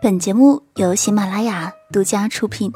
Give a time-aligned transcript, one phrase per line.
[0.00, 2.72] 本节目由喜马拉雅独家出品。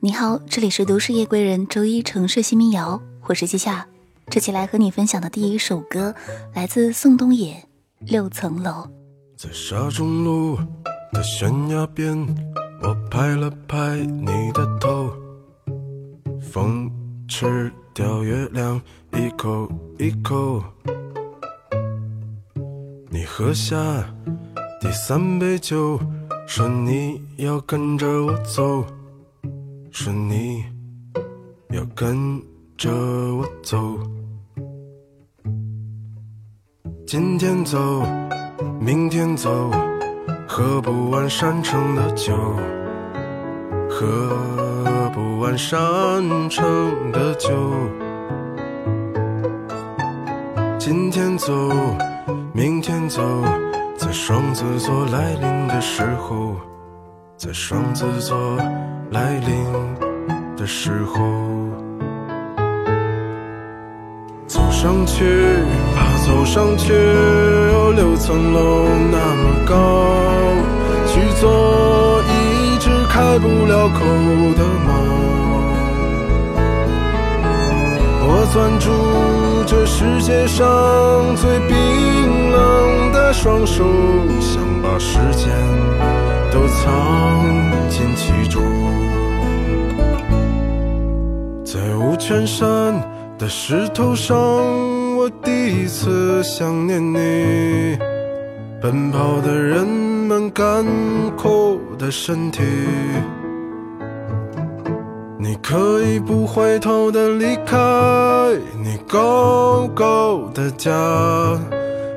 [0.00, 3.86] 你好，这里是都市夜归人周一城市新民谣，我是季夏。
[4.28, 6.12] 这期来和你分享的第一首歌
[6.54, 7.54] 来自宋冬野，
[8.00, 8.70] 《六层楼》。
[9.36, 10.58] 在沙中路
[11.12, 12.18] 的悬崖边，
[12.82, 15.12] 我拍了拍你的头，
[16.42, 16.90] 风
[17.28, 20.60] 吃掉月亮一口一口。
[23.08, 23.76] 你喝下
[24.80, 26.00] 第三杯酒。
[26.46, 28.84] 说你要跟着我走，
[29.90, 30.64] 说你
[31.70, 32.40] 要跟
[32.78, 32.88] 着
[33.34, 33.98] 我走。
[37.04, 38.02] 今天走，
[38.80, 39.70] 明天走，
[40.46, 42.32] 喝不完山城的酒，
[43.90, 45.78] 喝不完山
[46.48, 47.50] 城的酒。
[50.78, 51.52] 今天走，
[52.54, 53.20] 明天走。
[54.06, 56.54] 在双子座来临的时候，
[57.36, 58.56] 在双子座
[59.10, 59.50] 来临
[60.56, 61.18] 的时候，
[64.46, 65.24] 走上去
[65.96, 69.74] 吧，走上去，有六层楼那么高，
[71.08, 73.98] 去做一只开不了口
[74.54, 74.88] 的猫。
[78.28, 78.86] 我攥住
[79.98, 80.66] 世界上
[81.36, 83.32] 最冰冷的。
[83.32, 83.84] 双手
[84.40, 85.48] 想把时间
[86.52, 88.62] 都藏进其中，
[91.64, 92.94] 在五泉山
[93.38, 94.36] 的石头上，
[95.16, 97.98] 我第一次想念你。
[98.82, 100.84] 奔跑的人们干
[101.36, 102.62] 枯的身体，
[105.38, 107.76] 你可以不回头的离开
[108.82, 110.90] 你高高的家。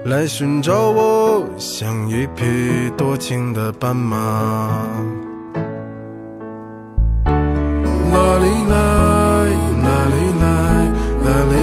[0.06, 4.82] 来寻找我，像一匹多情的斑马。
[7.26, 8.76] 哪里来？
[9.84, 10.46] 哪里来？
[11.22, 11.54] 哪里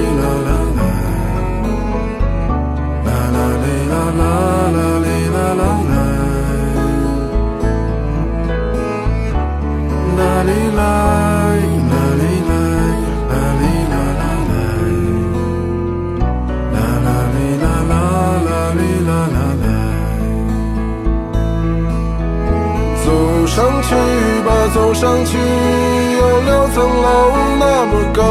[24.87, 28.23] 走上去，有六层楼那么高。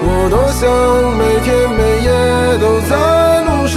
[0.00, 0.64] 我多想
[1.18, 2.08] 每天每夜
[2.56, 2.96] 都在
[3.44, 3.76] 路上。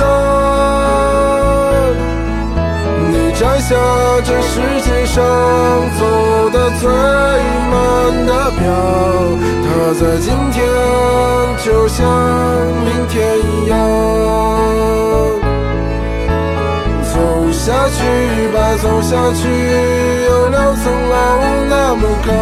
[3.11, 3.75] 你摘下
[4.23, 5.21] 这世界上
[5.99, 6.01] 走
[6.51, 6.89] 的最
[7.69, 7.75] 慢
[8.25, 8.63] 的表，
[9.65, 9.67] 它
[9.99, 10.63] 在今天
[11.65, 11.99] 就像
[12.85, 13.75] 明天一样。
[17.61, 18.01] 下去
[18.51, 19.47] 吧，走下去，
[20.25, 21.13] 有六层楼
[21.69, 22.33] 那么高。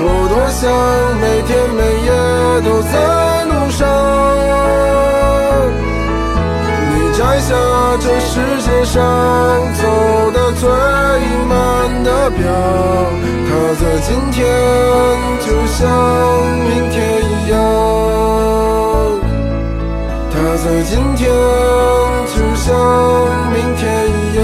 [0.00, 0.70] 我多想
[1.18, 2.08] 每天每夜
[2.62, 2.94] 都在
[3.46, 3.82] 路上。
[6.92, 7.50] 你摘下
[7.98, 8.94] 这世界上
[9.74, 9.82] 走
[10.30, 10.70] 的最
[11.48, 11.58] 慢
[12.04, 12.46] 的表，
[13.48, 13.50] 它
[13.80, 14.46] 在今天
[15.40, 15.82] 就像
[16.68, 17.58] 明天一样。
[20.64, 21.30] 在今天
[22.26, 24.42] 就像明天一样。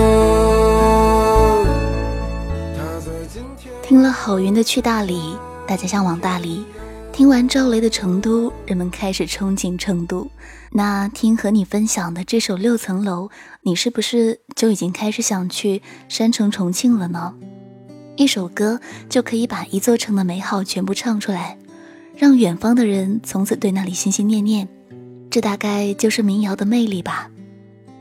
[2.76, 3.74] 他在今天。
[3.82, 5.18] 听了郝云的《去大理》，
[5.66, 6.64] 大家向往大理；
[7.12, 10.28] 听完赵雷的《成都》，人们开始憧憬成都。
[10.70, 13.26] 那听和你分享的这首《六层楼》，
[13.62, 17.34] 你是不是就已经开始想去山城重庆了呢？
[18.16, 21.58] 一首歌就可以把一座城的美好全部唱出来，
[22.16, 24.68] 让远方的人从此对那里心心念念。
[25.34, 27.28] 这大概就是民谣的魅力吧。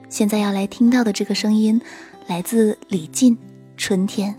[0.08, 1.82] 现在要来听到的这个声音，
[2.28, 3.36] 来自李静，
[3.76, 4.36] 《春天》。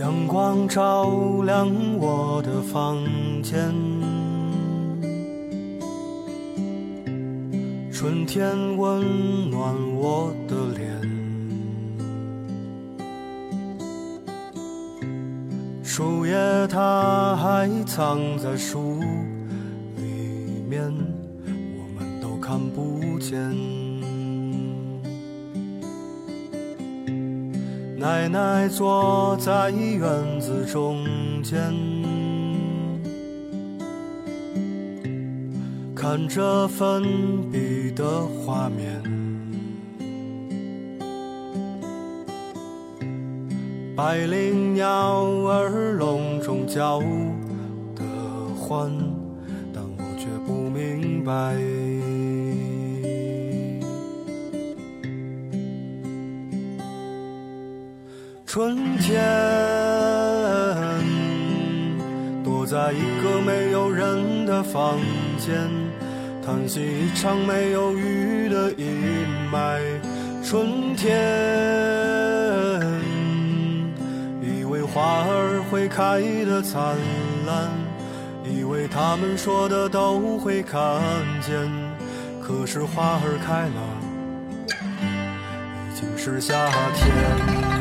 [0.00, 2.98] 阳光照亮我的房
[3.40, 3.72] 间，
[8.36, 11.00] 天温暖我的脸，
[15.82, 16.34] 树叶
[16.68, 19.00] 它还藏在树
[19.96, 20.82] 里面，
[21.46, 23.40] 我们都看不见。
[27.98, 31.06] 奶奶坐在院子中
[31.42, 31.72] 间，
[36.08, 37.02] 看着粉
[37.50, 39.02] 笔的画面。
[43.96, 44.86] 百灵鸟
[45.48, 47.00] 儿笼中叫
[47.96, 48.04] 的
[48.56, 48.88] 欢，
[49.74, 51.56] 但我却不明白。
[58.46, 59.20] 春天
[62.44, 65.00] 躲在一个没有人的房
[65.38, 65.68] 间，
[66.46, 69.80] 叹息一场没有雨的阴霾。
[70.44, 71.10] 春天。
[74.40, 76.94] 以为花儿会开得灿
[77.48, 77.68] 烂，
[78.44, 80.80] 以为他们说的都会看
[81.42, 81.68] 见，
[82.40, 83.82] 可是花儿开了，
[85.90, 86.54] 已经是夏
[86.94, 87.75] 天。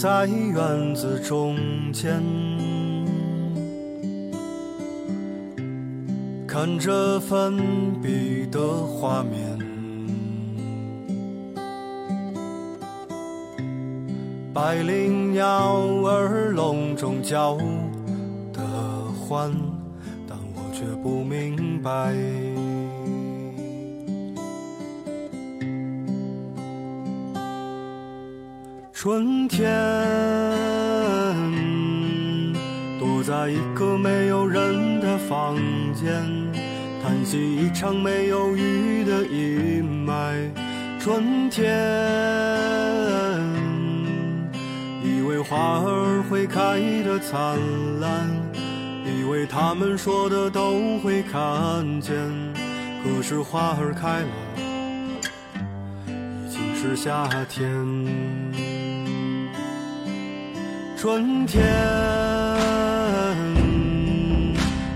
[0.00, 1.58] 在院子中
[1.92, 2.22] 间，
[6.48, 7.58] 看着粉
[8.00, 9.58] 笔的画面，
[14.54, 15.76] 百灵鸟
[16.06, 17.58] 儿笼中叫
[18.54, 18.62] 的
[19.28, 19.52] 欢，
[20.26, 22.14] 但我却不明白。
[29.02, 29.66] 春天，
[32.98, 35.56] 躲在一个没有人的房
[35.94, 36.22] 间，
[37.02, 40.50] 叹息一场没有雨的阴霾。
[40.98, 41.72] 春天，
[45.02, 47.58] 以为花儿会开得灿
[48.00, 48.28] 烂，
[49.06, 52.14] 以为他们说的都会看见，
[53.02, 54.28] 可是花儿开了，
[56.06, 58.49] 已经是夏天。
[61.00, 61.64] 春天，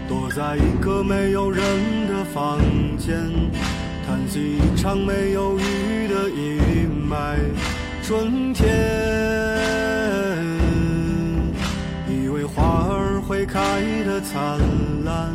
[0.07, 1.65] 躲在一个没有人
[2.07, 2.61] 的房
[2.99, 3.17] 间，
[4.07, 7.39] 叹息一场没有雨的阴霾。
[8.03, 8.69] 春天，
[12.07, 14.61] 以为花儿会开得灿
[15.07, 15.33] 烂，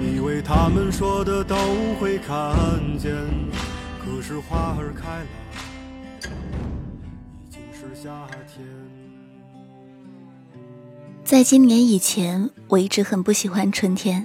[0.00, 1.56] 以为他们说的都
[1.98, 2.54] 会看
[3.00, 3.12] 见，
[3.98, 5.26] 可是花儿开了，
[7.42, 8.08] 已经是夏
[8.46, 8.77] 天。
[11.28, 14.24] 在今年以前，我一直很不喜欢春天，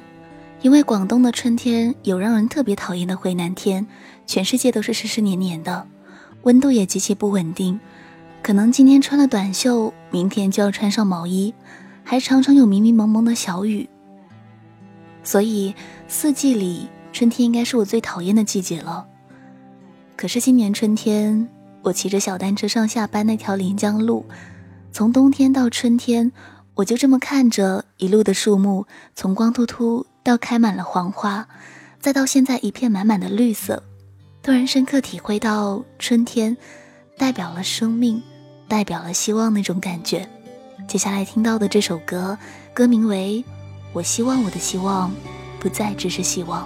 [0.61, 3.85] 因为广东的春天有让人特别讨厌的回南天，
[4.25, 5.85] 全世界都是湿湿黏黏的，
[6.43, 7.77] 温度也极其不稳定，
[8.41, 11.53] 可能今天穿了短袖，明天就要穿上毛衣，
[12.05, 13.89] 还常常有迷迷蒙蒙的小雨。
[15.25, 15.75] 所以
[16.07, 19.05] 四季里，春天应该是我最讨厌的季节了。
[20.15, 21.49] 可是今年春天，
[21.81, 24.25] 我骑着小单车上下班那条临江路，
[24.93, 26.31] 从冬天到春天。
[26.75, 31.47] 我就这么看着一路的树木，从光秃秃到开满了黄花，
[31.99, 33.83] 再到现在一片满满的绿色，
[34.41, 36.57] 突然深刻体会到春天
[37.17, 38.23] 代表了生命，
[38.67, 40.27] 代表了希望那种感觉。
[40.87, 42.37] 接下来听到的这首歌，
[42.73, 43.45] 歌名为
[43.93, 45.13] 《我希望我的希望
[45.59, 46.63] 不再只是希望》。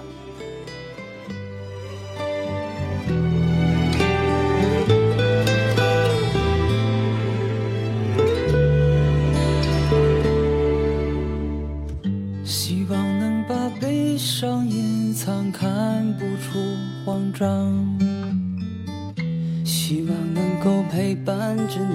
[21.38, 21.94] 看着你，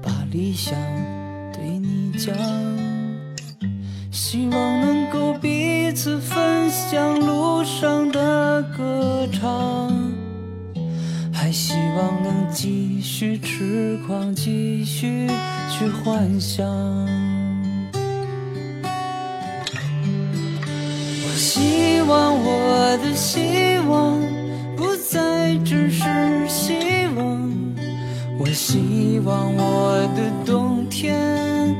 [0.00, 0.74] 把理想
[1.52, 2.34] 对你讲。
[4.10, 9.92] 希望能够彼此分享路上的歌唱，
[11.30, 15.28] 还希望能继续痴狂，继续
[15.70, 16.66] 去幻想。
[21.22, 23.44] 我希望我的心
[29.24, 31.74] 望我的冬天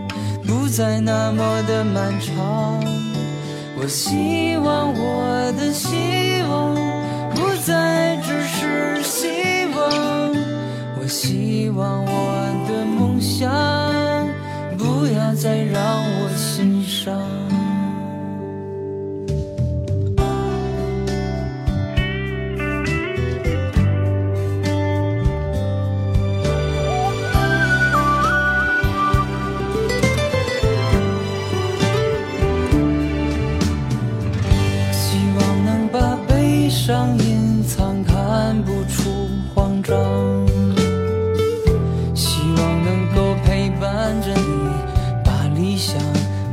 [0.46, 2.82] 不再那么的漫长。
[3.76, 6.74] 我希望我的希望
[7.34, 10.32] 不再只是希望，
[10.98, 13.50] 我希望我的梦想
[14.78, 17.43] 不要再让我心伤。
[39.54, 39.96] 慌张。
[42.14, 44.42] 希望能够陪伴着你，
[45.24, 45.96] 把理想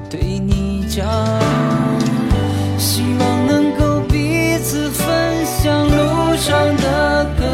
[0.10, 1.05] 对你讲。
[2.77, 7.46] 希望能够彼此分享路上的歌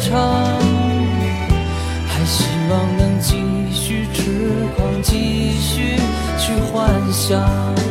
[0.00, 0.12] 唱，
[2.06, 3.36] 还希望能继
[3.72, 4.22] 续痴
[4.76, 5.96] 狂，继续
[6.38, 7.83] 去幻想。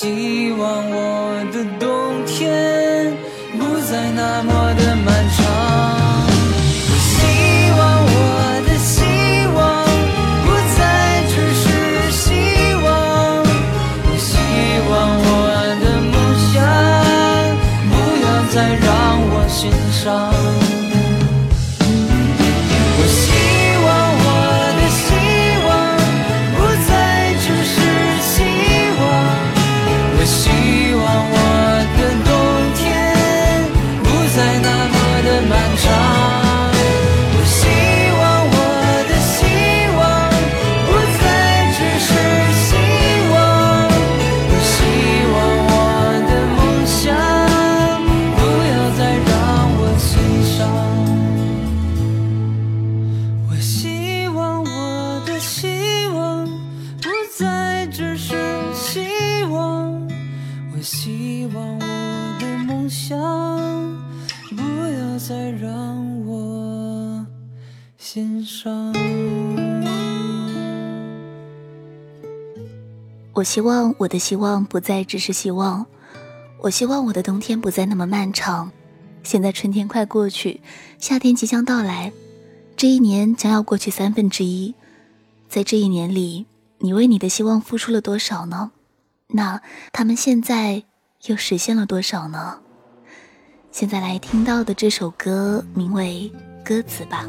[0.00, 3.12] 希望我的冬天
[3.58, 5.19] 不再那么的漫长。
[73.40, 75.86] 我希望我的希望不再只是希望，
[76.58, 78.70] 我希望我的冬天不再那么漫长。
[79.22, 80.60] 现在春天快过去，
[80.98, 82.12] 夏天即将到来，
[82.76, 84.74] 这一年将要过去三分之一。
[85.48, 86.44] 在这一年里，
[86.80, 88.72] 你为你的希望付出了多少呢？
[89.28, 90.82] 那他们现在
[91.24, 92.58] 又实现了多少呢？
[93.72, 96.30] 现在来听到的这首歌名为
[96.66, 97.24] 《歌词》吧。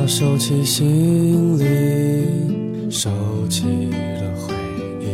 [0.00, 3.10] 他收起行李，收
[3.48, 4.54] 起了回
[5.02, 5.04] 忆。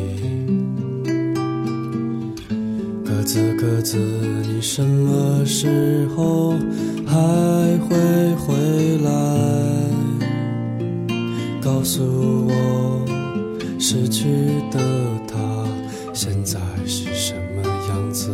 [3.03, 6.53] 鸽子，鸽子，你什么时候
[7.07, 7.17] 还
[7.89, 7.97] 会
[8.35, 9.11] 回来？
[11.63, 12.03] 告诉
[12.47, 13.07] 我，
[13.79, 14.29] 失去
[14.71, 14.79] 的
[15.27, 15.67] 他
[16.13, 18.31] 现在是什么样子？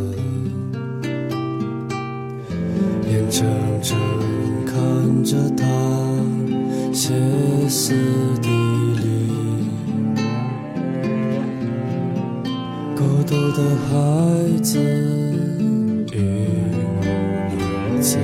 [3.09, 3.47] 眼睁
[3.81, 3.97] 睁
[4.65, 5.80] 看着他。
[7.03, 7.15] 歇
[7.67, 7.95] 斯
[8.43, 8.49] 底
[9.01, 9.27] 里，
[12.95, 13.91] 孤独的孩
[14.61, 14.77] 子
[16.13, 16.15] 与
[17.01, 18.19] 母子，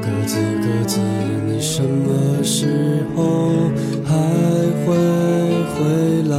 [0.00, 0.98] 鸽子鸽子，
[1.46, 3.70] 你什么时候
[4.02, 4.16] 还
[4.86, 4.96] 会
[5.74, 5.76] 回
[6.30, 6.34] 来？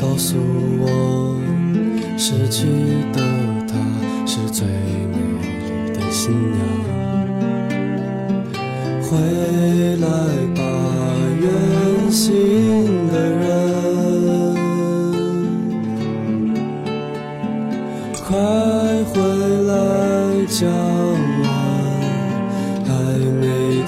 [0.00, 0.38] 告诉
[0.80, 1.36] 我，
[2.16, 2.68] 失去
[3.12, 3.20] 的
[3.68, 3.76] 他
[4.26, 6.71] 是最美丽的新娘。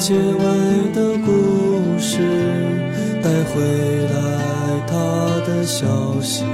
[0.06, 2.18] 结尾的故事，
[3.23, 3.62] 带回
[4.12, 4.14] 来
[4.87, 4.92] 他
[5.46, 5.87] 的消
[6.20, 6.44] 息。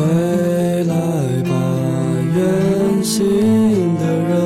[0.00, 0.06] 回
[0.84, 0.94] 来
[1.42, 1.52] 吧，
[2.34, 3.18] 远行
[3.98, 4.40] 的人，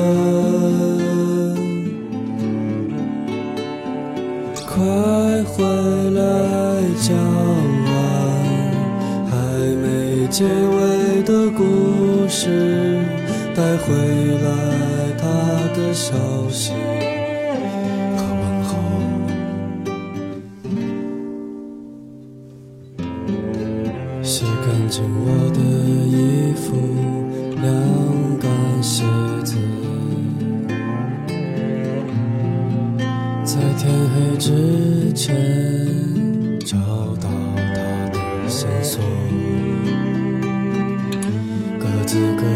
[4.67, 4.73] 快
[5.45, 5.63] 回
[6.11, 6.19] 来，
[6.99, 7.15] 讲
[7.85, 7.89] 完
[9.31, 9.33] 还
[9.81, 11.63] 没结尾的故
[12.27, 12.99] 事，
[13.55, 13.95] 带回
[14.43, 14.47] 来
[15.17, 15.23] 他
[15.73, 16.34] 的笑。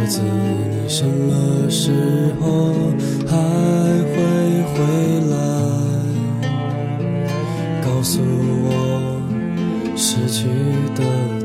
[0.09, 2.73] 子，你什么时候
[3.27, 4.15] 还会
[4.73, 4.77] 回
[5.29, 5.35] 来？
[7.83, 9.21] 告诉我，
[9.95, 10.47] 失去
[10.95, 11.38] 的。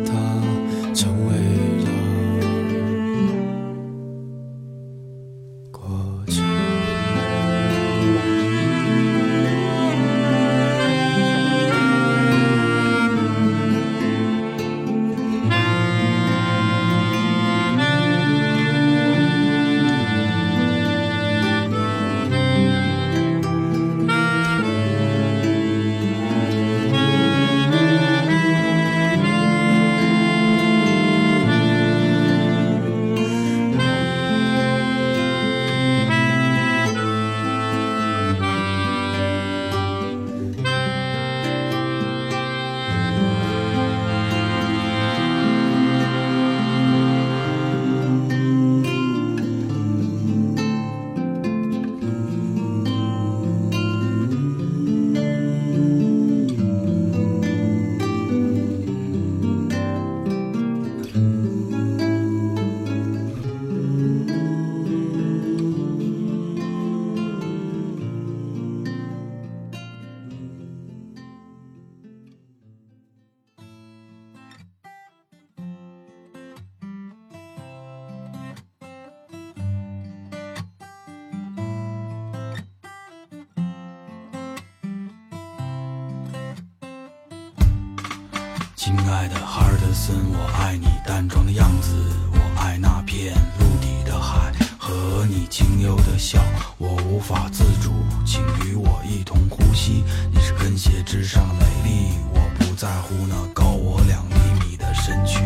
[89.14, 91.94] 爱的哈德森，我爱你淡妆的样子，
[92.32, 96.42] 我爱那片陆地的海和你清幽的笑，
[96.78, 97.92] 我无法自主，
[98.26, 100.02] 请与我一同呼吸。
[100.32, 105.38] 你是跟鞋之上的美丽，我不在乎那高我两厘米的身躯。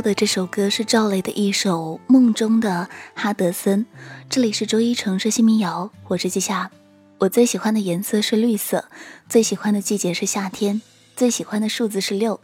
[0.00, 3.84] 的这首歌是赵雷的一首《梦中的哈德森》。
[4.28, 6.70] 这里是周一城市新民谣，我是季夏。
[7.18, 8.84] 我最喜欢的颜色是绿色，
[9.28, 10.82] 最喜欢的季节是夏天，
[11.14, 12.40] 最喜欢的数字是六。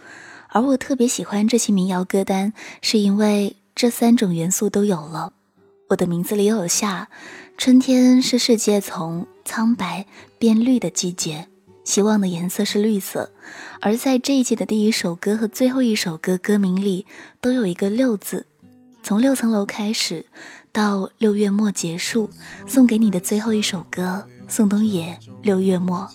[0.48, 5.32] 而我特别喜欢这期民谣歌单，是因为这三种元素都有了。
[5.88, 7.08] 我的名字里有夏，
[7.58, 10.06] 春天是世界从苍白
[10.38, 11.48] 变绿的季节。
[11.84, 13.32] 希望的颜色是绿色，
[13.80, 17.06] 而在这一季的第一首歌和最后一首歌歌名里
[17.40, 18.46] 都有一个“六”字。
[19.02, 20.26] 从六层楼开始，
[20.70, 22.30] 到六月末结束，
[22.66, 26.08] 送给你的最后一首歌，宋冬野《六月末》。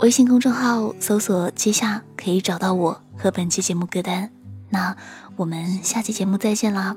[0.00, 4.30] 微信公众号搜索“接下”可以找到我和本期节目歌单。
[4.68, 4.94] 那
[5.36, 6.96] 我们下期节目再见啦，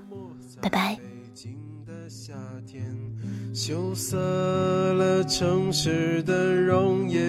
[0.62, 1.09] 拜拜。
[2.10, 2.34] 夏
[2.65, 2.84] 天
[3.54, 7.22] 羞涩了城市的容颜，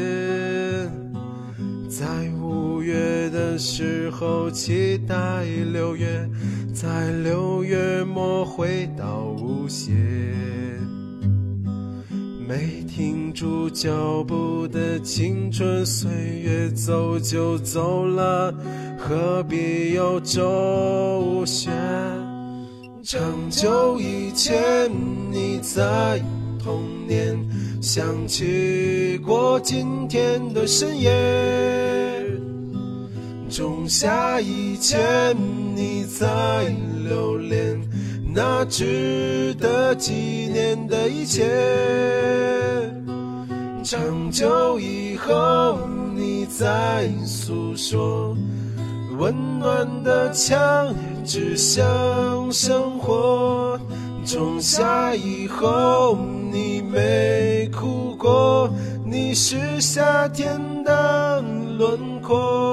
[1.87, 2.07] 在
[2.41, 6.27] 五月的时候期待六月，
[6.73, 9.95] 在六月末回到无限。
[12.49, 16.11] 没停住脚步的青春岁
[16.43, 18.51] 月，走就走了，
[18.97, 21.71] 何必有周旋？
[23.11, 24.89] 长久以前，
[25.33, 26.23] 你在
[26.63, 27.37] 童年
[27.83, 31.11] 想起过今天的深夜；
[33.51, 35.37] 仲夏以前，
[35.75, 37.81] 你在留恋
[38.33, 41.43] 那值得纪念的一切；
[43.83, 45.81] 长久以后，
[46.15, 48.37] 你在诉说。
[49.21, 50.95] 温暖的墙
[51.27, 51.85] 只想
[52.51, 53.79] 生活，
[54.25, 56.17] 仲夏以后
[56.51, 58.71] 你没哭过，
[59.05, 61.43] 你是夏天的
[61.77, 62.70] 轮廓。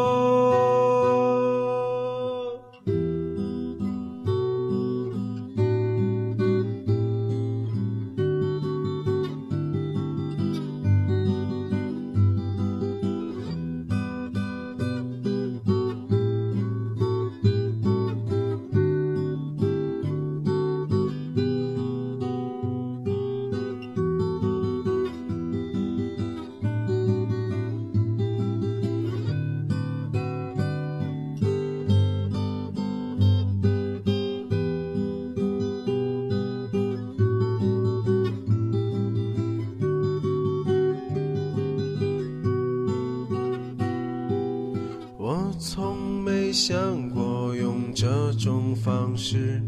[46.69, 49.63] 想过用这种方式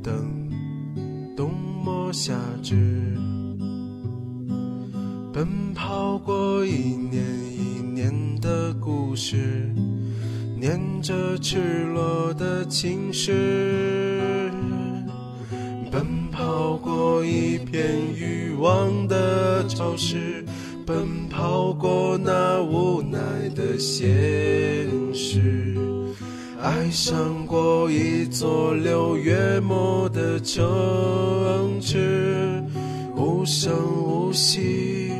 [0.00, 0.48] 等
[1.36, 1.50] 冬
[1.84, 3.18] 末夏至，
[5.32, 9.74] 奔跑过一年一年的故事，
[10.56, 14.52] 念着赤裸的情诗，
[15.90, 20.44] 奔跑过一片欲望的潮湿，
[20.86, 23.18] 奔跑过那无奈
[23.56, 24.06] 的现
[25.12, 25.73] 实。
[26.64, 32.64] 爱上过一座六月末的城市，
[33.14, 33.70] 无声
[34.02, 35.12] 无息，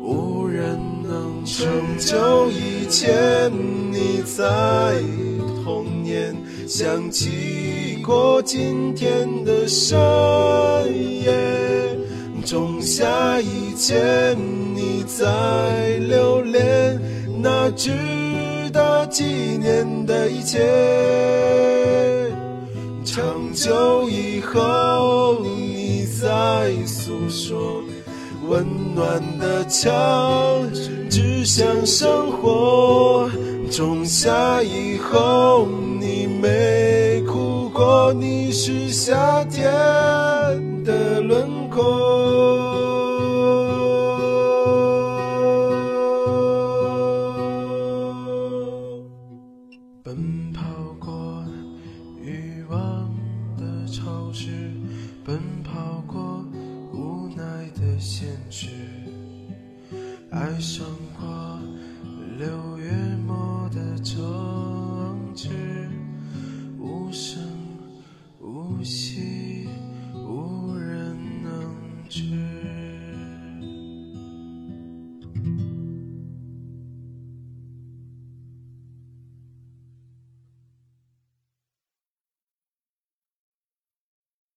[0.00, 2.50] 无人能拯救。
[2.50, 3.52] 以前
[3.92, 4.94] 你在
[5.62, 6.34] 童年
[6.66, 10.00] 想起过今天的深
[11.22, 11.94] 夜，
[12.46, 14.34] 仲夏以前
[14.74, 16.98] 你在留恋
[17.42, 18.21] 那只。
[19.10, 19.24] 纪
[19.60, 20.58] 念的一切，
[23.04, 27.82] 长久以后你在诉说，
[28.48, 30.66] 温暖的墙
[31.10, 33.28] 指向生活。
[33.70, 35.66] 仲夏以后
[36.00, 39.64] 你没哭过，你是夏天
[40.84, 42.71] 的轮廓。